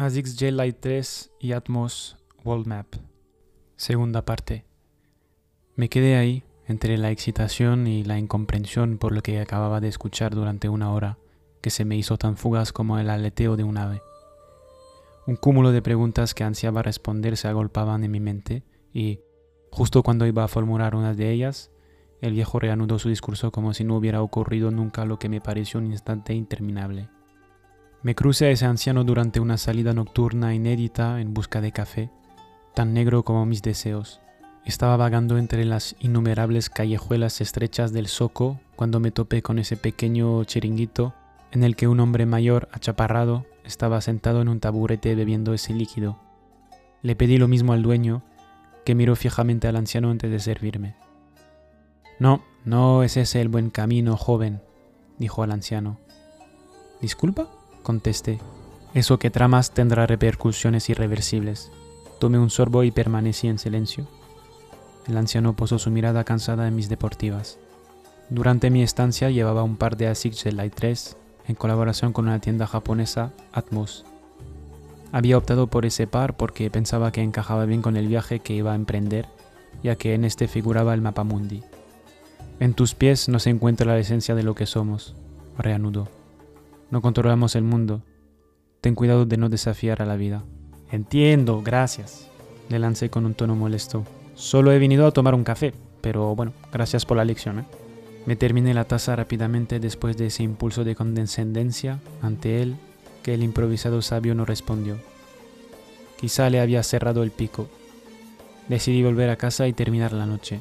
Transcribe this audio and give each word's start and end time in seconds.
ASICS 0.00 0.36
J-Lite 0.38 0.78
3 0.78 1.32
y 1.40 1.52
Atmos 1.54 2.16
World 2.44 2.68
Map. 2.68 2.86
Segunda 3.74 4.24
parte. 4.24 4.64
Me 5.74 5.88
quedé 5.88 6.14
ahí, 6.14 6.44
entre 6.68 6.96
la 6.98 7.10
excitación 7.10 7.88
y 7.88 8.04
la 8.04 8.16
incomprensión 8.16 8.98
por 8.98 9.10
lo 9.10 9.22
que 9.22 9.40
acababa 9.40 9.80
de 9.80 9.88
escuchar 9.88 10.36
durante 10.36 10.68
una 10.68 10.92
hora, 10.92 11.18
que 11.60 11.70
se 11.70 11.84
me 11.84 11.96
hizo 11.96 12.16
tan 12.16 12.36
fugaz 12.36 12.72
como 12.72 13.00
el 13.00 13.10
aleteo 13.10 13.56
de 13.56 13.64
un 13.64 13.76
ave. 13.76 14.00
Un 15.26 15.34
cúmulo 15.34 15.72
de 15.72 15.82
preguntas 15.82 16.32
que 16.32 16.44
ansiaba 16.44 16.84
responder 16.84 17.36
se 17.36 17.48
agolpaban 17.48 18.04
en 18.04 18.12
mi 18.12 18.20
mente 18.20 18.62
y, 18.92 19.18
justo 19.72 20.04
cuando 20.04 20.28
iba 20.28 20.44
a 20.44 20.48
formular 20.48 20.94
una 20.94 21.12
de 21.12 21.32
ellas, 21.32 21.72
el 22.20 22.34
viejo 22.34 22.60
reanudó 22.60 23.00
su 23.00 23.08
discurso 23.08 23.50
como 23.50 23.74
si 23.74 23.82
no 23.82 23.96
hubiera 23.96 24.22
ocurrido 24.22 24.70
nunca 24.70 25.04
lo 25.04 25.18
que 25.18 25.28
me 25.28 25.40
pareció 25.40 25.80
un 25.80 25.86
instante 25.86 26.34
interminable. 26.34 27.08
Me 28.00 28.14
crucé 28.14 28.46
a 28.46 28.50
ese 28.50 28.64
anciano 28.64 29.02
durante 29.02 29.40
una 29.40 29.58
salida 29.58 29.92
nocturna 29.92 30.54
inédita 30.54 31.20
en 31.20 31.34
busca 31.34 31.60
de 31.60 31.72
café, 31.72 32.10
tan 32.72 32.94
negro 32.94 33.24
como 33.24 33.44
mis 33.44 33.60
deseos. 33.60 34.20
Estaba 34.64 34.96
vagando 34.96 35.36
entre 35.36 35.64
las 35.64 35.96
innumerables 35.98 36.70
callejuelas 36.70 37.40
estrechas 37.40 37.92
del 37.92 38.06
Soco 38.06 38.60
cuando 38.76 39.00
me 39.00 39.10
topé 39.10 39.42
con 39.42 39.58
ese 39.58 39.76
pequeño 39.76 40.44
chiringuito 40.44 41.12
en 41.50 41.64
el 41.64 41.74
que 41.74 41.88
un 41.88 41.98
hombre 41.98 42.24
mayor, 42.24 42.68
achaparrado, 42.70 43.46
estaba 43.64 44.00
sentado 44.00 44.42
en 44.42 44.48
un 44.48 44.60
taburete 44.60 45.16
bebiendo 45.16 45.52
ese 45.52 45.74
líquido. 45.74 46.20
Le 47.02 47.16
pedí 47.16 47.36
lo 47.36 47.48
mismo 47.48 47.72
al 47.72 47.82
dueño, 47.82 48.22
que 48.84 48.94
miró 48.94 49.16
fijamente 49.16 49.66
al 49.66 49.76
anciano 49.76 50.10
antes 50.10 50.30
de 50.30 50.38
servirme. 50.38 50.94
No, 52.20 52.44
no 52.64 53.02
es 53.02 53.16
ese 53.16 53.40
el 53.40 53.48
buen 53.48 53.70
camino, 53.70 54.16
joven, 54.16 54.60
dijo 55.18 55.42
al 55.42 55.50
anciano. 55.50 55.98
¿Disculpa? 57.00 57.48
Contesté. 57.88 58.38
Eso 58.92 59.18
que 59.18 59.30
tramas 59.30 59.70
tendrá 59.70 60.06
repercusiones 60.06 60.90
irreversibles. 60.90 61.70
Tomé 62.20 62.38
un 62.38 62.50
sorbo 62.50 62.84
y 62.84 62.90
permanecí 62.90 63.48
en 63.48 63.58
silencio. 63.58 64.06
El 65.06 65.16
anciano 65.16 65.56
posó 65.56 65.78
su 65.78 65.90
mirada 65.90 66.22
cansada 66.22 66.68
en 66.68 66.76
mis 66.76 66.90
deportivas. 66.90 67.58
Durante 68.28 68.68
mi 68.68 68.82
estancia 68.82 69.30
llevaba 69.30 69.62
un 69.62 69.78
par 69.78 69.96
de 69.96 70.06
ASICS 70.08 70.52
Light 70.52 70.74
3 70.74 71.16
en 71.48 71.54
colaboración 71.54 72.12
con 72.12 72.26
una 72.26 72.40
tienda 72.40 72.66
japonesa, 72.66 73.32
Atmos. 73.52 74.04
Había 75.10 75.38
optado 75.38 75.68
por 75.68 75.86
ese 75.86 76.06
par 76.06 76.36
porque 76.36 76.68
pensaba 76.68 77.10
que 77.10 77.22
encajaba 77.22 77.64
bien 77.64 77.80
con 77.80 77.96
el 77.96 78.06
viaje 78.06 78.40
que 78.40 78.52
iba 78.52 78.72
a 78.72 78.76
emprender, 78.76 79.24
ya 79.82 79.96
que 79.96 80.12
en 80.12 80.26
este 80.26 80.46
figuraba 80.46 80.92
el 80.92 81.00
mapa 81.00 81.24
mundi. 81.24 81.62
En 82.60 82.74
tus 82.74 82.94
pies 82.94 83.30
no 83.30 83.38
se 83.38 83.48
encuentra 83.48 83.86
la 83.86 83.98
esencia 83.98 84.34
de 84.34 84.42
lo 84.42 84.54
que 84.54 84.66
somos, 84.66 85.14
reanudó. 85.56 86.17
No 86.90 87.02
controlamos 87.02 87.54
el 87.54 87.64
mundo. 87.64 88.02
Ten 88.80 88.94
cuidado 88.94 89.26
de 89.26 89.36
no 89.36 89.48
desafiar 89.48 90.00
a 90.00 90.06
la 90.06 90.16
vida. 90.16 90.44
Entiendo, 90.90 91.62
gracias. 91.62 92.28
Le 92.68 92.78
lancé 92.78 93.10
con 93.10 93.26
un 93.26 93.34
tono 93.34 93.54
molesto. 93.54 94.04
Solo 94.34 94.72
he 94.72 94.78
venido 94.78 95.06
a 95.06 95.10
tomar 95.10 95.34
un 95.34 95.44
café, 95.44 95.74
pero 96.00 96.34
bueno, 96.34 96.52
gracias 96.72 97.04
por 97.04 97.16
la 97.16 97.24
lección. 97.24 97.58
¿eh? 97.58 97.64
Me 98.24 98.36
terminé 98.36 98.72
la 98.72 98.84
taza 98.84 99.16
rápidamente 99.16 99.80
después 99.80 100.16
de 100.16 100.26
ese 100.26 100.42
impulso 100.42 100.84
de 100.84 100.94
condescendencia 100.94 101.98
ante 102.22 102.62
él 102.62 102.76
que 103.22 103.34
el 103.34 103.42
improvisado 103.42 104.00
sabio 104.00 104.34
no 104.34 104.44
respondió. 104.44 104.96
Quizá 106.18 106.48
le 106.48 106.60
había 106.60 106.82
cerrado 106.82 107.22
el 107.22 107.30
pico. 107.30 107.68
Decidí 108.68 109.02
volver 109.02 109.30
a 109.30 109.36
casa 109.36 109.68
y 109.68 109.72
terminar 109.72 110.12
la 110.12 110.26
noche. 110.26 110.60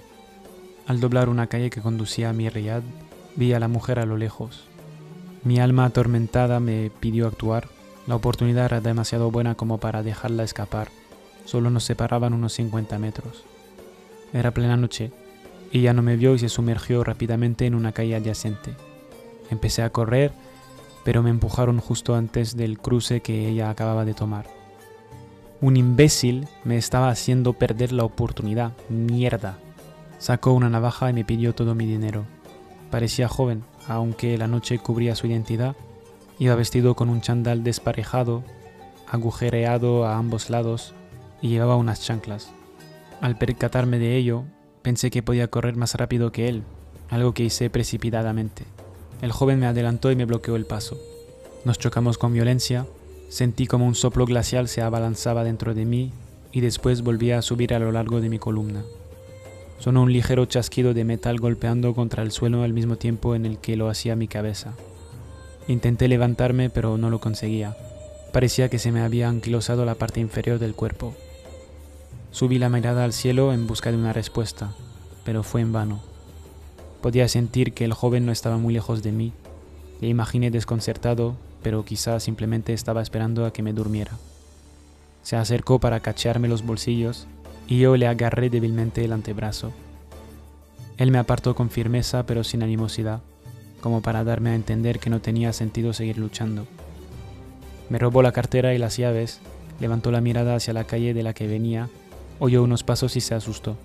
Al 0.88 1.00
doblar 1.00 1.30
una 1.30 1.48
calle 1.48 1.70
que 1.70 1.82
conducía 1.82 2.30
a 2.30 2.34
mi 2.34 2.50
riad, 2.50 2.84
vi 3.36 3.54
a 3.54 3.60
la 3.60 3.68
mujer 3.68 4.00
a 4.00 4.06
lo 4.06 4.18
lejos. 4.18 4.66
Mi 5.44 5.60
alma 5.60 5.86
atormentada 5.86 6.60
me 6.60 6.92
pidió 7.00 7.28
actuar. 7.28 7.68
La 8.06 8.16
oportunidad 8.16 8.66
era 8.66 8.82
demasiado 8.82 9.32
buena 9.32 9.56
como 9.56 9.78
para 9.80 10.04
dejarla 10.04 10.44
escapar. 10.44 10.90
Solo 11.46 11.70
nos 11.70 11.84
separaban 11.84 12.34
unos 12.34 12.54
50 12.54 13.00
metros. 13.00 13.44
Era 14.34 14.52
plena 14.52 14.78
noche. 14.78 15.12
Ella 15.72 15.94
no 15.94 16.02
me 16.02 16.16
vio 16.16 16.34
y 16.36 16.40
se 16.40 16.50
sumergió 16.50 17.04
rápidamente 17.04 17.66
en 17.66 17.76
una 17.76 17.92
calle 17.92 18.16
adyacente. 18.16 18.76
Empecé 19.50 19.84
a 19.84 19.90
correr, 19.90 20.32
pero 21.04 21.24
me 21.24 21.30
empujaron 21.30 21.80
justo 21.80 22.16
antes 22.16 22.58
del 22.58 22.80
cruce 22.80 23.22
que 23.22 23.48
ella 23.48 23.70
acababa 23.70 24.06
de 24.06 24.14
tomar. 24.14 24.46
Un 25.62 25.78
imbécil 25.78 26.48
me 26.64 26.78
estaba 26.78 27.10
haciendo 27.10 27.54
perder 27.54 27.92
la 27.92 28.04
oportunidad. 28.04 28.74
Mierda. 28.90 29.58
Sacó 30.20 30.52
una 30.52 30.70
navaja 30.70 31.10
y 31.10 31.14
me 31.14 31.26
pidió 31.26 31.56
todo 31.56 31.76
mi 31.76 31.86
dinero. 31.86 32.26
Parecía 32.92 33.28
joven, 33.28 33.64
aunque 33.88 34.38
la 34.38 34.48
noche 34.48 34.80
cubría 34.80 35.16
su 35.16 35.28
identidad. 35.28 35.76
Iba 36.40 36.56
vestido 36.56 36.96
con 36.96 37.10
un 37.10 37.22
chandal 37.22 37.64
desparejado, 37.64 38.44
agujereado 39.08 40.06
a 40.06 40.18
ambos 40.18 40.50
lados, 40.50 40.94
y 41.42 41.50
llevaba 41.50 41.76
unas 41.76 42.02
chanclas. 42.02 42.52
Al 43.22 43.38
percatarme 43.38 44.00
de 44.00 44.16
ello, 44.16 44.44
pensé 44.82 45.10
que 45.10 45.24
podía 45.24 45.48
correr 45.48 45.76
más 45.76 45.96
rápido 45.96 46.32
que 46.32 46.50
él, 46.50 46.64
algo 47.10 47.34
que 47.34 47.44
hice 47.44 47.70
precipitadamente. 47.70 48.64
El 49.22 49.32
joven 49.32 49.60
me 49.60 49.66
adelantó 49.66 50.12
y 50.12 50.16
me 50.16 50.26
bloqueó 50.26 50.56
el 50.56 50.66
paso. 50.66 51.00
Nos 51.66 51.80
chocamos 51.80 52.18
con 52.18 52.34
violencia, 52.34 52.86
sentí 53.30 53.66
como 53.66 53.88
un 53.88 53.96
soplo 53.96 54.26
glacial 54.26 54.68
se 54.68 54.82
abalanzaba 54.82 55.44
dentro 55.44 55.74
de 55.74 55.86
mí 55.86 56.12
y 56.52 56.62
después 56.62 57.02
volvía 57.02 57.40
a 57.40 57.42
subir 57.42 57.74
a 57.74 57.80
lo 57.80 57.92
largo 57.92 58.22
de 58.22 58.30
mi 58.30 58.40
columna. 58.40 58.84
Sonó 59.80 60.02
un 60.02 60.12
ligero 60.12 60.46
chasquido 60.46 60.94
de 60.94 61.04
metal 61.04 61.40
golpeando 61.40 61.94
contra 61.94 62.24
el 62.24 62.32
suelo 62.32 62.64
al 62.64 62.74
mismo 62.74 62.96
tiempo 62.96 63.36
en 63.36 63.46
el 63.46 63.60
que 63.60 63.78
lo 63.78 63.90
hacía 63.90 64.16
mi 64.16 64.28
cabeza. 64.28 64.74
Intenté 65.68 66.08
levantarme 66.08 66.70
pero 66.70 66.98
no 66.98 67.10
lo 67.10 67.20
conseguía. 67.20 67.76
Parecía 68.34 68.70
que 68.70 68.80
se 68.80 68.92
me 68.92 69.02
había 69.02 69.30
anquilosado 69.30 69.86
la 69.86 69.96
parte 69.96 70.20
inferior 70.20 70.60
del 70.60 70.74
cuerpo. 70.74 71.14
Subí 72.32 72.58
la 72.58 72.70
mirada 72.70 73.04
al 73.04 73.14
cielo 73.14 73.54
en 73.54 73.68
busca 73.68 73.92
de 73.92 73.98
una 73.98 74.14
respuesta, 74.14 74.74
pero 75.24 75.44
fue 75.44 75.62
en 75.62 75.74
vano. 75.74 76.00
Podía 77.02 77.28
sentir 77.28 77.74
que 77.74 77.86
el 77.86 77.94
joven 77.94 78.26
no 78.26 78.32
estaba 78.32 78.58
muy 78.58 78.74
lejos 78.74 79.04
de 79.04 79.12
mí. 79.12 79.32
Le 80.02 80.08
imaginé 80.08 80.52
desconcertado, 80.52 81.36
pero 81.62 81.86
quizá 81.86 82.20
simplemente 82.20 82.74
estaba 82.74 83.02
esperando 83.02 83.46
a 83.46 83.54
que 83.54 83.64
me 83.64 83.74
durmiera. 83.74 84.18
Se 85.24 85.36
acercó 85.36 85.80
para 85.80 86.00
cachearme 86.00 86.48
los 86.48 86.66
bolsillos 86.66 87.28
y 87.68 87.80
yo 87.80 87.96
le 87.98 88.08
agarré 88.08 88.50
débilmente 88.50 89.04
el 89.04 89.12
antebrazo. 89.12 89.72
Él 90.98 91.12
me 91.12 91.20
apartó 91.20 91.54
con 91.54 91.70
firmeza 91.70 92.26
pero 92.26 92.44
sin 92.44 92.64
animosidad, 92.64 93.22
como 93.82 94.02
para 94.02 94.24
darme 94.24 94.52
a 94.52 94.56
entender 94.56 95.00
que 95.00 95.10
no 95.10 95.22
tenía 95.22 95.54
sentido 95.54 95.94
seguir 95.94 96.18
luchando. 96.18 96.66
Me 97.90 98.00
robó 98.00 98.22
la 98.22 98.32
cartera 98.32 98.74
y 98.74 98.78
las 98.78 98.98
llaves, 98.98 99.40
levantó 99.80 100.12
la 100.12 100.22
mirada 100.22 100.56
hacia 100.56 100.74
la 100.74 100.86
calle 100.86 101.14
de 101.14 101.24
la 101.24 101.34
que 101.34 101.48
venía, 101.48 101.90
oyó 102.40 102.64
unos 102.64 102.84
pasos 102.84 103.16
y 103.16 103.22
se 103.22 103.36
asustó. 103.36 103.78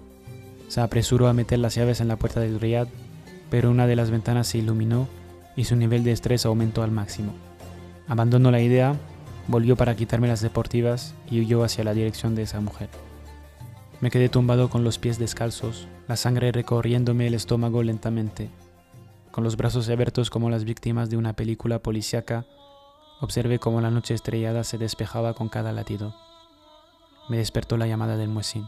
Se 0.68 0.80
apresuró 0.80 1.28
a 1.28 1.34
meter 1.34 1.58
las 1.58 1.74
llaves 1.74 2.00
en 2.00 2.08
la 2.08 2.16
puerta 2.16 2.40
del 2.40 2.60
riad, 2.60 2.88
pero 3.50 3.70
una 3.70 3.86
de 3.86 3.96
las 3.96 4.10
ventanas 4.10 4.46
se 4.46 4.58
iluminó 4.58 5.06
y 5.54 5.64
su 5.64 5.76
nivel 5.76 6.04
de 6.04 6.12
estrés 6.12 6.46
aumentó 6.46 6.82
al 6.82 6.90
máximo. 6.90 7.32
Abandonó 8.08 8.50
la 8.50 8.60
idea, 8.60 8.96
volvió 9.48 9.76
para 9.76 9.94
quitarme 9.94 10.28
las 10.28 10.40
deportivas 10.40 11.14
y 11.30 11.40
huyó 11.40 11.62
hacia 11.62 11.84
la 11.84 11.94
dirección 11.94 12.34
de 12.34 12.42
esa 12.42 12.60
mujer. 12.60 12.88
Me 14.02 14.10
quedé 14.10 14.28
tumbado 14.28 14.68
con 14.68 14.82
los 14.82 14.98
pies 14.98 15.20
descalzos, 15.20 15.86
la 16.08 16.16
sangre 16.16 16.50
recorriéndome 16.50 17.28
el 17.28 17.34
estómago 17.34 17.84
lentamente. 17.84 18.50
Con 19.30 19.44
los 19.44 19.56
brazos 19.56 19.88
abiertos 19.88 20.28
como 20.28 20.50
las 20.50 20.64
víctimas 20.64 21.08
de 21.08 21.16
una 21.16 21.34
película 21.34 21.78
policíaca, 21.78 22.44
observé 23.20 23.60
cómo 23.60 23.80
la 23.80 23.92
noche 23.92 24.14
estrellada 24.14 24.64
se 24.64 24.76
despejaba 24.76 25.34
con 25.34 25.48
cada 25.48 25.70
latido. 25.70 26.16
Me 27.28 27.36
despertó 27.36 27.76
la 27.76 27.86
llamada 27.86 28.16
del 28.16 28.28
muesín. 28.28 28.66